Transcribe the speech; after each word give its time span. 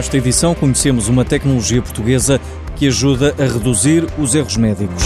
Nesta 0.00 0.16
edição 0.16 0.54
conhecemos 0.54 1.08
uma 1.08 1.26
tecnologia 1.26 1.82
portuguesa 1.82 2.40
que 2.74 2.88
ajuda 2.88 3.34
a 3.38 3.42
reduzir 3.42 4.06
os 4.18 4.34
erros 4.34 4.56
médicos. 4.56 5.04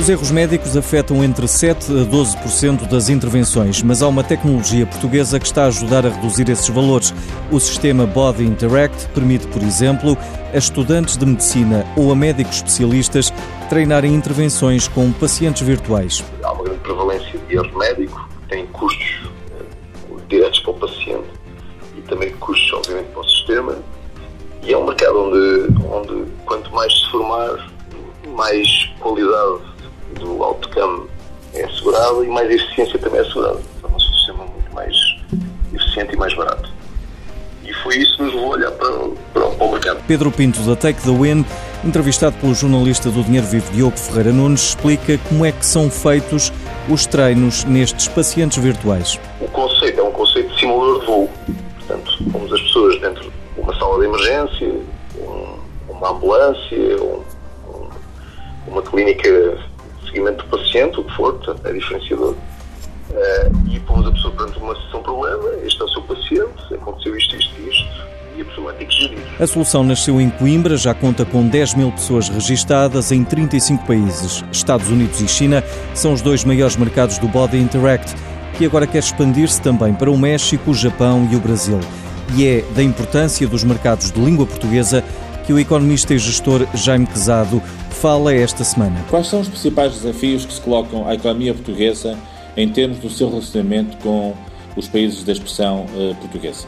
Os 0.00 0.08
erros 0.08 0.32
médicos 0.32 0.76
afetam 0.76 1.22
entre 1.22 1.46
7 1.46 1.86
a 1.92 2.04
12% 2.04 2.88
das 2.88 3.08
intervenções, 3.08 3.80
mas 3.80 4.02
há 4.02 4.08
uma 4.08 4.24
tecnologia 4.24 4.84
portuguesa 4.86 5.38
que 5.38 5.46
está 5.46 5.66
a 5.66 5.66
ajudar 5.68 6.04
a 6.04 6.08
reduzir 6.08 6.48
esses 6.48 6.68
valores. 6.68 7.14
O 7.52 7.60
sistema 7.60 8.06
Body 8.06 8.42
Interact 8.42 9.06
permite, 9.14 9.46
por 9.46 9.62
exemplo, 9.62 10.18
a 10.52 10.58
estudantes 10.58 11.16
de 11.16 11.24
medicina 11.24 11.86
ou 11.96 12.10
a 12.10 12.16
médicos 12.16 12.56
especialistas 12.56 13.32
treinarem 13.68 14.12
intervenções 14.12 14.88
com 14.88 15.12
pacientes 15.12 15.62
virtuais. 15.62 16.24
Há 16.42 16.52
uma 16.52 16.64
grande 16.64 16.80
prevalência 16.80 17.38
de 17.38 17.54
erro 17.54 17.78
médico, 17.78 18.28
tem 18.48 18.66
custos 18.66 19.19
também 22.10 22.30
custos, 22.36 22.72
obviamente, 22.74 23.06
para 23.12 23.20
o 23.20 23.28
sistema. 23.28 23.78
E 24.62 24.72
é 24.72 24.76
um 24.76 24.84
mercado 24.84 25.18
onde, 25.18 25.84
onde 25.86 26.30
quanto 26.44 26.74
mais 26.74 26.92
se 26.92 27.10
formar, 27.10 27.70
mais 28.36 28.66
qualidade 28.98 29.60
do 30.18 30.42
outcome 30.42 31.08
é 31.54 31.64
assegurada 31.64 32.24
e 32.24 32.28
mais 32.28 32.50
eficiência 32.50 32.98
também 32.98 33.20
é 33.20 33.22
assegurada. 33.22 33.60
Torna-se 33.80 34.06
um 34.06 34.12
sistema 34.12 34.44
muito 34.44 34.74
mais 34.74 34.96
eficiente 35.72 36.14
e 36.14 36.16
mais 36.16 36.34
barato. 36.34 36.70
E 37.64 37.72
foi 37.82 37.98
isso 37.98 38.16
que 38.16 38.22
nos 38.24 38.34
levou 38.34 38.52
a 38.52 38.56
olhar 38.56 38.70
para, 38.72 38.90
para, 39.32 39.46
para 39.46 39.64
o 39.64 39.72
mercado. 39.72 40.02
Pedro 40.06 40.30
Pinto, 40.30 40.60
da 40.60 40.76
Take 40.76 41.00
the 41.02 41.10
Win, 41.10 41.44
entrevistado 41.84 42.36
pelo 42.36 42.54
jornalista 42.54 43.10
do 43.10 43.22
Dinheiro 43.22 43.46
Vivo 43.46 43.72
Diogo 43.72 43.96
Ferreira 43.96 44.32
Nunes, 44.32 44.70
explica 44.70 45.18
como 45.28 45.44
é 45.46 45.52
que 45.52 45.64
são 45.64 45.88
feitos 45.88 46.52
os 46.88 47.06
treinos 47.06 47.64
nestes 47.64 48.08
pacientes 48.08 48.58
virtuais. 48.58 49.18
O 49.40 49.46
conceito 49.48 50.00
é 50.00 50.02
um 50.02 50.10
conceito 50.10 50.52
de 50.52 50.60
simulador 50.60 51.00
de 51.00 51.06
voo. 51.06 51.30
Pomos 52.32 52.52
as 52.52 52.60
pessoas 52.62 53.00
dentro 53.00 53.22
de 53.22 53.60
uma 53.60 53.74
sala 53.78 53.98
de 53.98 54.06
emergência, 54.06 54.74
um, 55.18 55.58
uma 55.88 56.10
ambulância, 56.10 57.02
um, 57.02 57.22
um, 57.68 57.88
uma 58.68 58.82
clínica 58.82 59.28
de 59.28 60.06
seguimento 60.06 60.44
do 60.44 60.58
paciente, 60.58 61.00
o 61.00 61.04
que 61.04 61.14
for, 61.14 61.34
portanto, 61.34 61.66
é 61.66 61.72
diferenciador. 61.72 62.34
Uh, 63.10 63.70
e 63.70 63.80
pomos 63.80 64.06
a 64.06 64.12
pessoa 64.12 64.32
perante 64.34 64.58
uma 64.58 64.74
sessão 64.76 65.02
problema, 65.02 65.48
este 65.64 65.80
é 65.80 65.84
o 65.84 65.88
seu 65.88 66.02
paciente, 66.02 66.74
aconteceu 66.74 67.16
isto, 67.16 67.34
isto, 67.34 67.60
isto, 67.60 68.06
e 68.36 68.42
a 68.42 68.44
pessoa 68.44 68.66
vai 68.68 68.76
ter 68.76 68.84
que 68.84 68.94
gerir. 68.94 69.18
A 69.40 69.46
solução 69.46 69.82
nasceu 69.82 70.20
em 70.20 70.30
Coimbra, 70.30 70.76
já 70.76 70.94
conta 70.94 71.24
com 71.24 71.46
10 71.46 71.74
mil 71.74 71.90
pessoas 71.90 72.28
registadas 72.28 73.10
em 73.10 73.24
35 73.24 73.84
países. 73.84 74.44
Estados 74.52 74.88
Unidos 74.88 75.20
e 75.20 75.26
China 75.26 75.64
são 75.92 76.12
os 76.12 76.22
dois 76.22 76.44
maiores 76.44 76.76
mercados 76.76 77.18
do 77.18 77.26
Body 77.26 77.58
Interact, 77.58 78.14
que 78.56 78.64
agora 78.64 78.86
quer 78.86 78.98
expandir-se 78.98 79.60
também 79.60 79.92
para 79.92 80.10
o 80.10 80.16
México, 80.16 80.70
o 80.70 80.74
Japão 80.74 81.28
e 81.32 81.34
o 81.34 81.40
Brasil. 81.40 81.80
E 82.36 82.46
é 82.46 82.64
da 82.74 82.82
importância 82.82 83.46
dos 83.46 83.64
mercados 83.64 84.12
de 84.12 84.20
língua 84.20 84.46
portuguesa 84.46 85.02
que 85.46 85.52
o 85.52 85.58
economista 85.58 86.14
e 86.14 86.18
gestor 86.18 86.66
Jaime 86.74 87.06
Quezado 87.06 87.60
fala 87.90 88.32
esta 88.32 88.62
semana. 88.62 89.04
Quais 89.10 89.26
são 89.26 89.40
os 89.40 89.48
principais 89.48 89.92
desafios 89.94 90.46
que 90.46 90.52
se 90.52 90.60
colocam 90.60 91.08
à 91.08 91.14
economia 91.14 91.52
portuguesa 91.52 92.16
em 92.56 92.68
termos 92.68 92.98
do 92.98 93.10
seu 93.10 93.28
relacionamento 93.28 93.96
com 93.98 94.34
os 94.76 94.86
países 94.86 95.24
da 95.24 95.32
expressão 95.32 95.86
uh, 95.86 96.14
portuguesa? 96.16 96.66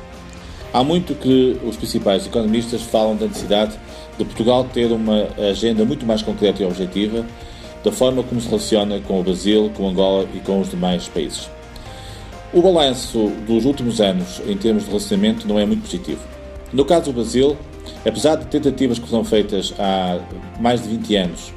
Há 0.73 0.83
muito 0.83 1.15
que 1.15 1.57
os 1.65 1.77
principais 1.77 2.27
economistas 2.27 2.83
falam 2.83 3.15
da 3.15 3.27
necessidade 3.27 3.79
de 4.19 4.25
Portugal 4.25 4.65
ter 4.65 4.91
uma 4.91 5.29
agenda 5.51 5.85
muito 5.85 6.05
mais 6.05 6.23
concreta 6.23 6.63
e 6.63 6.67
objetiva 6.67 7.25
da 7.85 7.93
forma 7.93 8.23
como 8.23 8.41
se 8.41 8.49
relaciona 8.49 9.01
com 9.01 9.21
o 9.21 9.23
Brasil, 9.23 9.71
com 9.77 9.89
Angola 9.89 10.27
e 10.35 10.41
com 10.41 10.61
os 10.61 10.71
demais 10.71 11.09
países. 11.09 11.49
O 12.55 12.61
balanço 12.61 13.33
dos 13.47 13.65
últimos 13.65 13.99
anos 13.99 14.43
em 14.47 14.55
termos 14.59 14.83
de 14.83 14.91
relacionamento 14.91 15.49
não 15.49 15.59
é 15.59 15.65
muito 15.65 15.85
positivo. 15.85 16.21
No 16.71 16.85
caso 16.85 17.07
do 17.07 17.15
Brasil, 17.15 17.57
apesar 18.05 18.37
de 18.37 18.45
tentativas 18.45 18.99
que 18.99 19.09
foram 19.09 19.25
feitas 19.25 19.73
há 19.79 20.21
mais 20.61 20.83
de 20.83 20.91
20 20.91 21.17
anos, 21.17 21.53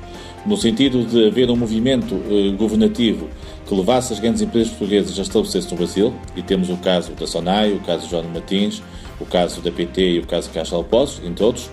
no 0.45 0.55
sentido 0.55 1.03
de 1.03 1.27
haver 1.27 1.51
um 1.51 1.55
movimento 1.57 2.15
eh, 2.29 2.55
governativo 2.55 3.27
que 3.67 3.75
levasse 3.75 4.13
as 4.13 4.21
grandes 4.21 4.41
empresas 4.41 4.69
portuguesas 4.69 5.19
a 5.19 5.23
estabelecer-se 5.23 5.69
no 5.69 5.75
Brasil, 5.75 6.13
e 6.33 6.41
temos 6.41 6.69
o 6.69 6.77
caso 6.77 7.11
da 7.11 7.27
Sonai, 7.27 7.73
o 7.73 7.81
caso 7.81 8.05
de 8.05 8.11
João 8.11 8.23
Martins, 8.23 8.81
o 9.19 9.25
caso 9.25 9.59
da 9.59 9.71
PT 9.71 10.11
e 10.11 10.19
o 10.19 10.25
caso 10.25 10.47
da 10.47 10.53
Caixa 10.53 10.77
Alpozos, 10.77 11.21
entre 11.25 11.43
outros, 11.43 11.69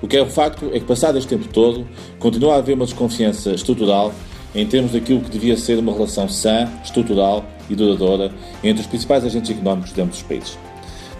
o 0.00 0.08
que 0.08 0.16
é 0.16 0.22
um 0.22 0.30
facto 0.30 0.70
é 0.72 0.80
que, 0.80 0.86
passado 0.86 1.18
este 1.18 1.28
tempo 1.28 1.46
todo, 1.48 1.86
continua 2.18 2.54
a 2.54 2.56
haver 2.56 2.74
uma 2.74 2.86
desconfiança 2.86 3.52
estrutural 3.52 4.14
em 4.54 4.66
termos 4.66 4.92
daquilo 4.92 5.20
que 5.20 5.30
devia 5.30 5.56
ser 5.56 5.78
uma 5.78 5.92
relação 5.92 6.28
sã, 6.28 6.68
estrutural 6.84 7.44
e 7.68 7.74
duradoura 7.74 8.30
entre 8.62 8.82
os 8.82 8.86
principais 8.86 9.24
agentes 9.24 9.50
económicos 9.50 9.92
de 9.92 10.00
ambos 10.00 10.18
os 10.18 10.22
países. 10.22 10.58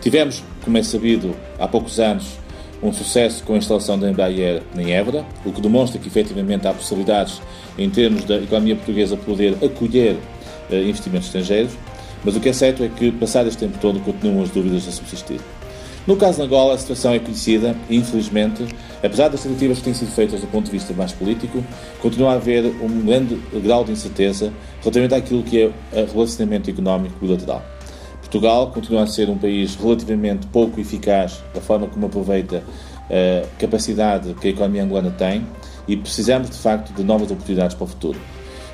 Tivemos, 0.00 0.42
como 0.64 0.76
é 0.76 0.82
sabido, 0.82 1.34
há 1.58 1.66
poucos 1.68 1.98
anos, 2.00 2.26
um 2.82 2.92
sucesso 2.92 3.44
com 3.44 3.54
a 3.54 3.58
instalação 3.58 3.98
da 3.98 4.10
Embraer 4.10 4.62
em 4.76 4.92
Évora, 4.92 5.24
o 5.44 5.52
que 5.52 5.60
demonstra 5.60 6.00
que 6.00 6.08
efetivamente 6.08 6.66
há 6.66 6.74
possibilidades 6.74 7.40
em 7.78 7.88
termos 7.88 8.24
da 8.24 8.36
economia 8.36 8.74
portuguesa 8.74 9.16
poder 9.16 9.56
acolher 9.64 10.16
uh, 10.68 10.74
investimentos 10.74 11.28
estrangeiros, 11.28 11.72
mas 12.24 12.34
o 12.36 12.40
que 12.40 12.48
é 12.48 12.52
certo 12.52 12.82
é 12.82 12.88
que, 12.88 13.12
passado 13.12 13.48
este 13.48 13.60
tempo 13.60 13.78
todo, 13.80 14.00
continuam 14.00 14.42
as 14.42 14.50
dúvidas 14.50 14.88
a 14.88 14.90
subsistir. 14.90 15.40
No 16.06 16.16
caso 16.16 16.38
de 16.38 16.42
Angola, 16.42 16.74
a 16.74 16.78
situação 16.78 17.12
é 17.12 17.20
conhecida 17.20 17.76
e, 17.88 17.96
infelizmente, 17.96 18.66
apesar 19.02 19.28
das 19.28 19.42
tentativas 19.42 19.78
que 19.78 19.84
têm 19.84 19.94
sido 19.94 20.10
feitas 20.10 20.40
do 20.40 20.46
ponto 20.46 20.66
de 20.66 20.70
vista 20.70 20.92
mais 20.94 21.12
político, 21.12 21.62
continua 22.00 22.32
a 22.32 22.34
haver 22.34 22.64
um 22.64 23.04
grande 23.04 23.34
grau 23.62 23.84
de 23.84 23.92
incerteza 23.92 24.52
relativamente 24.80 25.14
àquilo 25.14 25.42
que 25.42 25.62
é 25.62 25.66
o 26.02 26.12
relacionamento 26.12 26.70
económico 26.70 27.14
bilateral. 27.20 27.62
Portugal 28.20 28.70
continua 28.70 29.02
a 29.02 29.06
ser 29.06 29.28
um 29.28 29.36
país 29.36 29.74
relativamente 29.74 30.46
pouco 30.46 30.80
eficaz 30.80 31.42
da 31.52 31.60
forma 31.60 31.86
como 31.86 32.06
aproveita 32.06 32.62
a 33.10 33.46
capacidade 33.58 34.32
que 34.34 34.48
a 34.48 34.50
economia 34.50 34.84
angolana 34.84 35.10
tem 35.10 35.46
e 35.86 35.96
precisamos, 35.96 36.48
de 36.48 36.56
facto, 36.56 36.94
de 36.94 37.02
novas 37.02 37.30
oportunidades 37.30 37.74
para 37.74 37.84
o 37.84 37.86
futuro. 37.88 38.18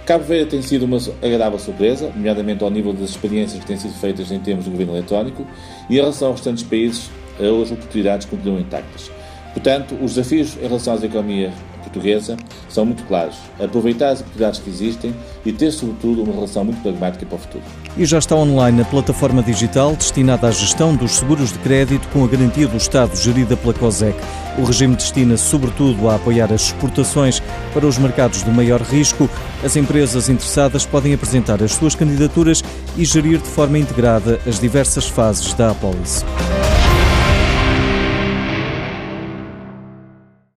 Cabo 0.06 0.24
Verde 0.24 0.50
tem 0.50 0.62
sido 0.62 0.84
uma 0.84 0.98
agradável 1.22 1.58
surpresa, 1.58 2.10
nomeadamente 2.14 2.62
ao 2.62 2.70
nível 2.70 2.92
das 2.92 3.10
experiências 3.10 3.60
que 3.60 3.66
têm 3.66 3.76
sido 3.76 3.94
feitas 3.94 4.30
em 4.30 4.38
termos 4.38 4.64
de 4.64 4.70
governo 4.70 4.94
eletrónico, 4.94 5.44
e 5.90 5.94
em 5.94 5.96
relação 5.96 6.28
aos 6.28 6.36
restantes 6.36 6.62
países, 6.62 7.10
as 7.34 7.70
oportunidades 7.70 8.26
continuam 8.26 8.60
intactas. 8.60 9.10
Portanto, 9.52 9.94
os 10.02 10.14
desafios 10.14 10.56
em 10.56 10.66
relação 10.66 10.94
às 10.94 11.02
economias 11.02 11.52
portuguesa 11.88 12.36
são 12.68 12.84
muito 12.84 13.02
claros. 13.04 13.36
Aproveitar 13.58 14.10
as 14.10 14.20
oportunidades 14.20 14.60
que 14.60 14.70
existem 14.70 15.14
e 15.44 15.52
ter, 15.52 15.72
sobretudo, 15.72 16.22
uma 16.22 16.32
relação 16.32 16.64
muito 16.64 16.80
pragmática 16.82 17.26
para 17.26 17.36
o 17.36 17.38
futuro. 17.38 17.64
E 17.96 18.04
já 18.04 18.18
está 18.18 18.36
online 18.36 18.82
a 18.82 18.84
plataforma 18.84 19.42
digital 19.42 19.96
destinada 19.96 20.46
à 20.46 20.50
gestão 20.50 20.94
dos 20.94 21.12
seguros 21.12 21.52
de 21.52 21.58
crédito 21.58 22.06
com 22.08 22.24
a 22.24 22.28
garantia 22.28 22.68
do 22.68 22.76
Estado 22.76 23.16
gerida 23.16 23.56
pela 23.56 23.74
COSEC. 23.74 24.16
O 24.58 24.64
regime 24.64 24.96
destina-se, 24.96 25.44
sobretudo, 25.44 26.08
a 26.08 26.16
apoiar 26.16 26.52
as 26.52 26.66
exportações 26.66 27.40
para 27.72 27.86
os 27.86 27.98
mercados 27.98 28.42
de 28.42 28.50
maior 28.50 28.80
risco. 28.80 29.28
As 29.64 29.76
empresas 29.76 30.28
interessadas 30.28 30.84
podem 30.84 31.14
apresentar 31.14 31.62
as 31.62 31.72
suas 31.72 31.94
candidaturas 31.94 32.62
e 32.96 33.04
gerir 33.04 33.38
de 33.38 33.48
forma 33.48 33.78
integrada 33.78 34.40
as 34.46 34.58
diversas 34.58 35.06
fases 35.06 35.54
da 35.54 35.70
apólice. 35.70 36.24